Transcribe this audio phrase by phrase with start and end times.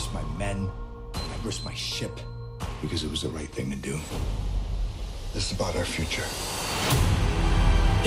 [0.00, 0.70] risked my men.
[1.14, 2.18] I risked my ship
[2.80, 3.98] because it was the right thing to do.
[5.34, 6.24] This is about our future.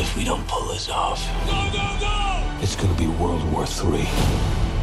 [0.02, 2.60] If we don't pull this off, go, go, go!
[2.64, 4.08] It's gonna be World War III.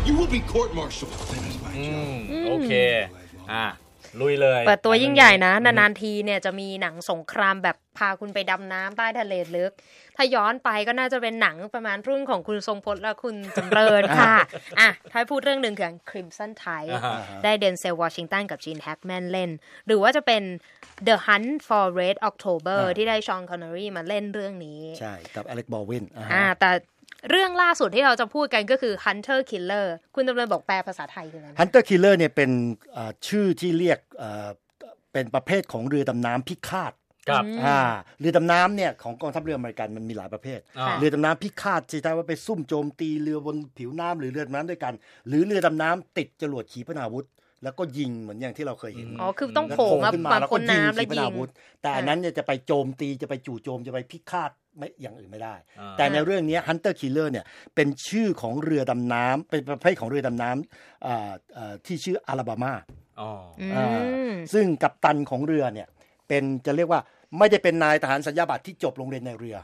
[0.05, 1.11] You will be court-martialed.
[1.11, 2.07] That is my job.
[2.31, 3.09] Mm, okay.
[3.49, 3.77] Ah.
[4.21, 9.73] ลุยเลยเปิดตัวยิ่งใหญ่นะ นานๆทีเนี่ยจะมีหนังสงครามแบบพาคุณไปดำน้ำใต้ทะเลลึก
[10.17, 14.35] ถ้าย้อนไปก็น่าจะเป็นหนังประมาณรุ่นของคุณทรงพจน์และคุณจำเริญค่ะ
[14.81, 19.51] อะ ถ้าพูดเรื่องหนึ่งคือ Crimson Tide อ่าฮะได้เดนเซลวอชิงตันกับจีนแฮกแมนเล่น
[19.87, 20.43] หรือว่าจะเป็น
[21.07, 26.71] The Hunt for Red October อ่าที่ได้ชอนคอนเนอรีมาเล่นเรื่องนี้ ใช่ กับอเล็กบอลวินอ่าฮะอ่าแต่
[27.31, 32.51] เรื่องล่าสุดที่เราจะพูดกันก็คือ Hunter Killer คุณจำเริญบอกแปลภาษาไทยคืออะไรนะ Hunter Killer เนี่ยเป็น
[32.93, 34.49] เอ่อชื่อที่เรียกเอ่อ
[35.13, 36.93] เป็นประเภทของเรือดำน้ำพิฆาต
[37.29, 37.81] ครับอ่า
[38.21, 44.95] เรือดำน้ำเนี่ยของกองทัพเรืออเมริกันมันมีหลายประเภทอ่าเรือดำน้ำพิฆาตที่ใช้ว่าไปซุ่มโจมตีเรือบนผิวน้ำหรือเรือดำน้ำด้วยกัน
[45.29, 47.27] หรือเรือดำน้ำติดจรวดขีปนาวุธ
[47.65, 51.51] แล้วก็ยิงเหมือนอย่างที่เราเคยเห็นอ๋อคือต้องแล้วโผล่มาขึ้นมามาแล้วพ้ก็นยิงน้ำแล้วขีปยินางวุธ
[51.83, 54.51] แต่อันนั้นเนี่ยจะไปโจมตีจะไปจู่โจมจะไปพิฆาต
[54.81, 62.73] ไม่อย่างอื่นไม่ได้อ่าแต่ในเรื่องนี้ Hunter Killer เนี่ยเป็นชื่อของเรือดำน้ำเป็นประเภทของเรือดำน้ำอ่าอ่าที่ชื่ออาลาบามา
[63.21, 63.87] อ๋ออือ่า
[64.31, 65.89] มซึ่งกัปตันของเรือเนี่ย
[66.29, 67.01] เป็นจะเรียกว่า
[67.39, 69.57] ไม่ได้เป็นนายทหารสัญญาบัตรที่จบโรงเรียนในเรือ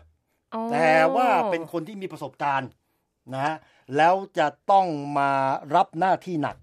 [0.54, 2.68] อ๋อแต่ว่าเป็นคนที่มีประสบการณ์
[3.34, 3.56] นะฮะ
[3.96, 4.86] แล้วจะต้อง
[5.18, 5.30] มา
[5.74, 6.56] รับหน้าที่หนัก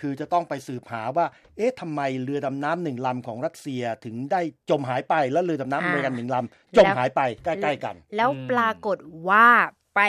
[0.00, 9.48] คือจะต้องไปสืบหาว่า เอ๊ะทำไมเรือดำน้ำหนึ่งลำของรัสเซียถึงได้จมหายไป แล้วเรือดำน้ำอเมริกันหนึ่งลำจมหายไปใกล้ๆกัน แล้วอืมปรากฏว่า
[9.96, 10.00] ไป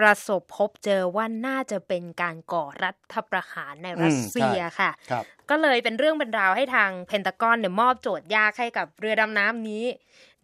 [0.00, 9.84] ประสบพบเจอว่าน่าจะเป็นการก่อรัฐประหารในรัสเซียค่ะครับ ก็เลยเป็นเรื่องเป็นราวให้ทางเพนตากอนเนี่ยมอบโจทย์ยากให้กับเรือดำน้ำนี้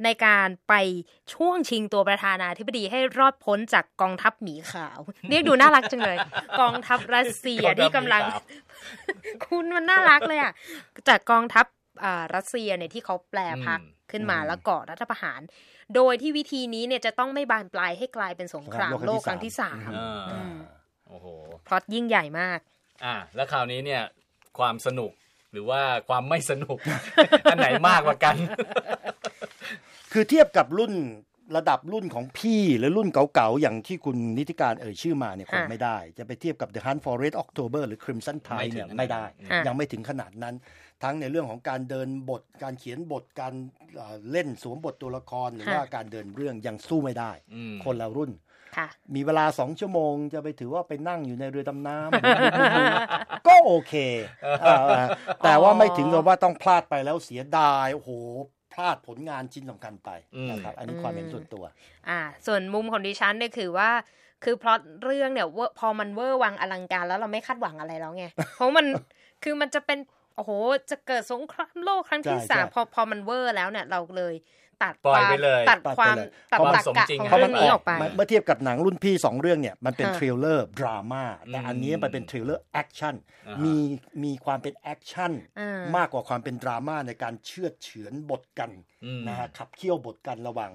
[0.05, 0.74] ในการไป
[1.34, 4.98] ช่วงชิงตัวประธานาธิบดีให้รอดพ้นจากกองทัพหมีขาว
[5.30, 6.19] เรียกดูน่ารักจังเลย
[6.60, 10.52] กองทัพรัสเซียที่กำลังกองทัพหมีขาวคุณมันน่ารักเลยอะ
[11.08, 11.66] จากกองทัพ
[12.05, 15.41] อ่ารัสเซียเนี่ยที่เขาแปลพักขึ้นมาแล้วก่อรัฐประหาร
[15.94, 20.54] โดยที่วิธีนี้เนี่ยจะต้องไม่บานปลายให้กลายเป็นสงครามสงครามโลโลกกคครั้รั้งงที่ที่สามสามอือ่าม
[21.09, 21.26] โอ้โห
[21.66, 22.59] พล็อตยิ่งใหญ่มาก
[23.04, 24.03] อะแล้วคราวนี้เนี่ย
[24.59, 25.12] ความสนุก
[25.53, 26.78] หรือว่าความไม่สนุก
[27.50, 28.37] อันไหนมากกว่ากัน
[30.12, 30.92] คือเทียบกับรุ่น
[31.56, 40.54] ระดับรุ่นของพี่หรือรุ่นเก่าๆ อย่างที่คุณนิติการเอ่ยชื่อมาเนี่ยคงอะไม่ได้ จะไปเทียบกับ The Hunt for Red October หรือ Crimson ไม่ Tide ถึงเนี่ยขนาดไม่ได้นั้นอะยังไม่ถึงขนาดนั้น
[41.03, 43.54] ทั้งในเรื่องของการเดินบท การเขียนบทการ
[43.97, 48.53] เอ่อเล่นสวมบทตัวละครหรือว่าการเดินเรื่องยังสู้ไม่ได้อืมคนละรุ่นค่ะ
[49.14, 53.94] มีเวลาสองชั่วโมงจะไปถือว่าไปนั่งอยู่ในเรือดำน้ำก็โอเค
[54.62, 54.68] เอ
[54.98, 55.02] อ
[55.44, 58.10] แต่ว่าไม่ถึงกับว่าต้องพลาดไปแล้วเสียดายโอ้โห
[58.72, 61.64] พลาดผลงานชิ้นสำคัญไปอืมนะครับ อันนี้ความเห็นส่วนตัว
[62.08, 63.90] อ่า ส่วนมุมของดิฉันเนี่ยคือว่า
[64.44, 68.24] คือพล็อตเรื่องเนี่ยเวอร์พอมันเวอร์วังอลังการแล้วเราไม่คาดหวังอะไรแล้วไง
[68.56, 68.86] เพราะมัน
[69.42, 69.98] คือมันจะเป็น
[70.36, 70.50] โอ้โห
[70.91, 74.34] จะเกิดสงครามโลกครั้งที่ใช่สามใช่พอพอมันเวอร์แล้วเนี่ยเราเลย
[74.82, 83.14] ตัดปล่อยความไปเลยตัดความตัดไปเลยตัดความตรรกะสมจริงของให้เรื่องนี้ออกไปเมื่อเทียบกับหนังรุ่นพี่สองเรื่องเนี่ยมันเป็นค่ะ thriller ดราม่าแต่อืมอันนี้มันเป็น thriller แอคชั่น
[83.48, 83.76] อ่าฮะมี
[84.24, 88.70] มีความเป็นแอคชั่นอ่ามมากกว่าความเป็นดราม่าในการเชือดเฉือนบทกัน
[89.04, 90.72] อืมนะฮะขับเคี่ยวบทกันระหว่าง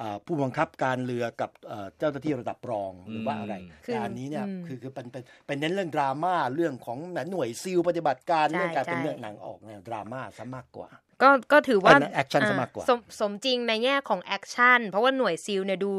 [0.00, 6.98] อ่าผู้บังคับการเรือกับเอ่อเจ้าหน้าที่ระดับรองหรือว่าอะไรคือแต่อันนี้เนี่ยอืมคือคือเป็นเป็นเป็นเน้นเรื่องดราม่าเรื่องของ
[7.30, 10.90] หน่วย SEAL ปฏิบัติการใช่เรื่องการเป็นใช่เรื่องหนังออกแนวดราม่าซะมากกว่า
[11.22, 15.92] ก็ก็ถือว่าเออแอคชั่นซะมากกว่าสมสมจริงในแง่ของแอคชั่นเพราะว่าหน่วย SEAL เนี่ยดู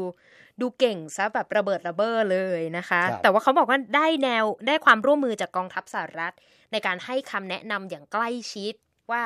[0.60, 6.34] ดูเก่งซะแบบระเบิดระเบ้อเลยนะคะครับแต่ว่าเขาบอกว่าได้แนวได้ความร่วมมือจากกองทัพสหรัฐ
[6.72, 8.74] ในการให้คำแนะนำอย่างใกล้ชิด
[9.10, 9.22] ว่า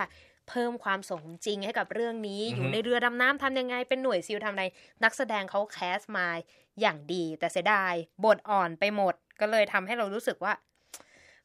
[0.49, 4.65] เพิ่มความสมจริงให้กับเรื่องนี้อือฮึอยู่ในเรือดำน้ำทำยังไง เป็นหน่วยซิลทำอะไร
[5.05, 6.29] นักแสดงเขาแคสมา
[6.81, 10.53] อย่างดี แต่เสียดายบทอ่อนไปหมด ก็เลยทำให้เรารู้สึกว่า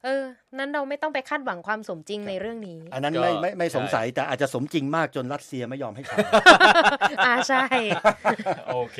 [0.04, 0.24] เออ
[0.58, 6.18] นั้นเราไม่ต้องไปคาดหวังความสมจริงในเรื่องนี้ อันนั้นก็ไม่ไม่ไม่ใช่สงสัยแต่อาจจะสมจริงมากจนรัสเซียไม่ยอมให้ฉาย
[7.24, 7.64] อ่าใช่
[8.72, 8.98] โอเค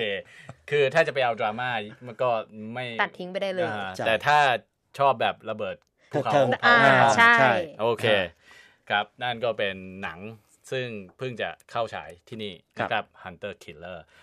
[0.70, 1.70] คือถ้าจะไปเอาดราม่า
[2.06, 2.28] มันก็
[2.74, 4.38] ไม่ตัดทิ้งไปได้เลยอ่าใช่แต่ถ้า
[4.98, 5.76] ชอบแบบระเบิด
[6.12, 8.06] ภูเขาเทิงอ่าอ่าใช่ใช่ โอเค
[8.90, 10.18] ครับนั่นก็เป็นหนัง
[10.70, 10.86] ซึ่ง
[11.16, 13.98] เพิ่งจะเข้าฉายที่นี่นะครับ Hunter Killer